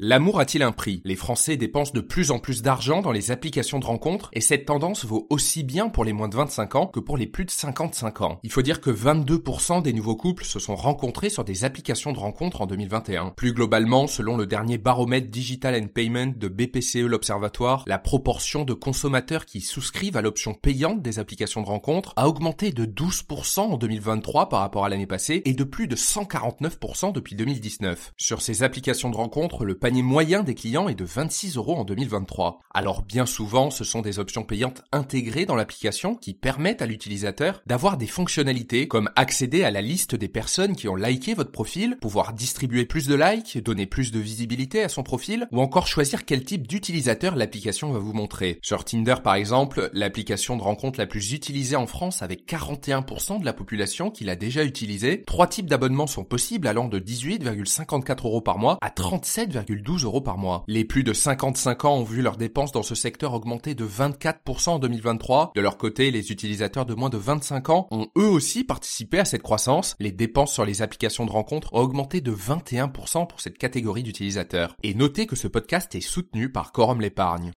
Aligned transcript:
L'amour 0.00 0.38
a-t-il 0.38 0.62
un 0.62 0.70
prix? 0.70 1.02
Les 1.04 1.16
Français 1.16 1.56
dépensent 1.56 1.92
de 1.92 2.00
plus 2.00 2.30
en 2.30 2.38
plus 2.38 2.62
d'argent 2.62 3.02
dans 3.02 3.10
les 3.10 3.32
applications 3.32 3.80
de 3.80 3.84
rencontres 3.84 4.30
et 4.32 4.40
cette 4.40 4.64
tendance 4.64 5.04
vaut 5.04 5.26
aussi 5.28 5.64
bien 5.64 5.88
pour 5.88 6.04
les 6.04 6.12
moins 6.12 6.28
de 6.28 6.36
25 6.36 6.76
ans 6.76 6.86
que 6.86 7.00
pour 7.00 7.16
les 7.16 7.26
plus 7.26 7.44
de 7.44 7.50
55 7.50 8.20
ans. 8.20 8.38
Il 8.44 8.52
faut 8.52 8.62
dire 8.62 8.80
que 8.80 8.90
22% 8.90 9.82
des 9.82 9.92
nouveaux 9.92 10.14
couples 10.14 10.44
se 10.44 10.60
sont 10.60 10.76
rencontrés 10.76 11.30
sur 11.30 11.42
des 11.42 11.64
applications 11.64 12.12
de 12.12 12.18
rencontres 12.20 12.60
en 12.60 12.66
2021. 12.66 13.30
Plus 13.30 13.52
globalement, 13.52 14.06
selon 14.06 14.36
le 14.36 14.46
dernier 14.46 14.78
baromètre 14.78 15.32
Digital 15.32 15.74
and 15.74 15.88
Payment 15.88 16.32
de 16.36 16.46
BPCE 16.46 16.98
l'Observatoire, 16.98 17.82
la 17.88 17.98
proportion 17.98 18.64
de 18.64 18.74
consommateurs 18.74 19.46
qui 19.46 19.60
souscrivent 19.60 20.16
à 20.16 20.22
l'option 20.22 20.54
payante 20.54 21.02
des 21.02 21.18
applications 21.18 21.62
de 21.62 21.66
rencontres 21.66 22.12
a 22.14 22.28
augmenté 22.28 22.70
de 22.70 22.86
12% 22.86 23.62
en 23.62 23.76
2023 23.76 24.48
par 24.48 24.60
rapport 24.60 24.84
à 24.84 24.90
l'année 24.90 25.08
passée 25.08 25.42
et 25.44 25.54
de 25.54 25.64
plus 25.64 25.88
de 25.88 25.96
149% 25.96 27.12
depuis 27.12 27.34
2019. 27.34 28.12
Sur 28.16 28.42
ces 28.42 28.62
applications 28.62 29.10
de 29.10 29.16
rencontres, 29.16 29.64
le 29.64 29.76
moyen 29.96 30.42
des 30.42 30.54
clients 30.54 30.88
est 30.88 30.94
de 30.94 31.04
26 31.04 31.56
euros 31.56 31.76
en 31.76 31.84
2023. 31.84 32.60
Alors 32.72 33.02
bien 33.02 33.26
souvent, 33.26 33.70
ce 33.70 33.84
sont 33.84 34.02
des 34.02 34.18
options 34.18 34.44
payantes 34.44 34.82
intégrées 34.92 35.46
dans 35.46 35.56
l'application 35.56 36.14
qui 36.14 36.34
permettent 36.34 36.82
à 36.82 36.86
l'utilisateur 36.86 37.62
d'avoir 37.66 37.96
des 37.96 38.06
fonctionnalités 38.06 38.88
comme 38.88 39.10
accéder 39.16 39.64
à 39.64 39.70
la 39.70 39.80
liste 39.80 40.14
des 40.14 40.28
personnes 40.28 40.76
qui 40.76 40.88
ont 40.88 40.94
liké 40.94 41.34
votre 41.34 41.50
profil, 41.50 41.96
pouvoir 42.00 42.32
distribuer 42.32 42.84
plus 42.84 43.06
de 43.06 43.14
likes, 43.14 43.62
donner 43.62 43.86
plus 43.86 44.12
de 44.12 44.18
visibilité 44.18 44.82
à 44.82 44.88
son 44.88 45.02
profil, 45.02 45.48
ou 45.52 45.60
encore 45.60 45.86
choisir 45.86 46.24
quel 46.24 46.44
type 46.44 46.66
d'utilisateur 46.66 47.34
l'application 47.34 47.92
va 47.92 47.98
vous 47.98 48.12
montrer. 48.12 48.58
Sur 48.62 48.84
Tinder 48.84 49.16
par 49.22 49.34
exemple, 49.34 49.90
l'application 49.92 50.56
de 50.56 50.62
rencontre 50.62 50.98
la 50.98 51.06
plus 51.06 51.32
utilisée 51.32 51.76
en 51.76 51.86
France 51.86 52.22
avec 52.22 52.46
41% 52.46 53.40
de 53.40 53.44
la 53.44 53.52
population 53.52 54.10
qui 54.10 54.24
l'a 54.24 54.36
déjà 54.36 54.64
utilisée, 54.64 55.22
trois 55.26 55.46
types 55.46 55.68
d'abonnements 55.68 56.06
sont 56.06 56.24
possibles 56.24 56.68
allant 56.68 56.88
de 56.88 56.98
18,54 56.98 58.26
euros 58.26 58.40
par 58.40 58.58
mois 58.58 58.78
à 58.80 58.90
37, 58.90 59.50
12 59.82 60.04
euros 60.04 60.20
par 60.20 60.38
mois. 60.38 60.64
Les 60.66 60.84
plus 60.84 61.04
de 61.04 61.12
55 61.12 61.84
ans 61.84 61.96
ont 61.96 62.04
vu 62.04 62.22
leurs 62.22 62.36
dépenses 62.36 62.72
dans 62.72 62.82
ce 62.82 62.94
secteur 62.94 63.34
augmenter 63.34 63.74
de 63.74 63.86
24% 63.86 64.70
en 64.70 64.78
2023. 64.78 65.52
De 65.54 65.60
leur 65.60 65.78
côté, 65.78 66.10
les 66.10 66.32
utilisateurs 66.32 66.86
de 66.86 66.94
moins 66.94 67.10
de 67.10 67.16
25 67.16 67.70
ans 67.70 67.88
ont 67.90 68.08
eux 68.16 68.28
aussi 68.28 68.64
participé 68.64 69.18
à 69.18 69.24
cette 69.24 69.42
croissance. 69.42 69.94
Les 70.00 70.12
dépenses 70.12 70.52
sur 70.52 70.64
les 70.64 70.82
applications 70.82 71.26
de 71.26 71.30
rencontres 71.30 71.72
ont 71.74 71.80
augmenté 71.80 72.20
de 72.20 72.32
21% 72.32 73.26
pour 73.26 73.40
cette 73.40 73.58
catégorie 73.58 74.02
d'utilisateurs. 74.02 74.76
Et 74.82 74.94
notez 74.94 75.26
que 75.26 75.36
ce 75.36 75.48
podcast 75.48 75.94
est 75.94 76.00
soutenu 76.00 76.50
par 76.50 76.72
Quorum 76.72 77.00
l'épargne. 77.00 77.46